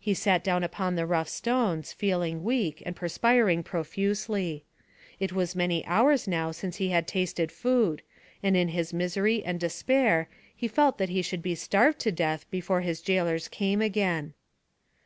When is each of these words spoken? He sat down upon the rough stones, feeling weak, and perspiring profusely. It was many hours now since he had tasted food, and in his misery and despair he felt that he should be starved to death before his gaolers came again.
He 0.00 0.14
sat 0.14 0.42
down 0.42 0.64
upon 0.64 0.94
the 0.94 1.04
rough 1.04 1.28
stones, 1.28 1.92
feeling 1.92 2.42
weak, 2.42 2.82
and 2.86 2.96
perspiring 2.96 3.62
profusely. 3.62 4.64
It 5.20 5.34
was 5.34 5.54
many 5.54 5.84
hours 5.84 6.26
now 6.26 6.52
since 6.52 6.76
he 6.76 6.88
had 6.88 7.06
tasted 7.06 7.52
food, 7.52 8.00
and 8.42 8.56
in 8.56 8.68
his 8.68 8.94
misery 8.94 9.44
and 9.44 9.60
despair 9.60 10.30
he 10.56 10.68
felt 10.68 10.96
that 10.96 11.10
he 11.10 11.20
should 11.20 11.42
be 11.42 11.54
starved 11.54 11.98
to 11.98 12.10
death 12.12 12.50
before 12.50 12.80
his 12.80 13.02
gaolers 13.02 13.46
came 13.48 13.82
again. 13.82 14.32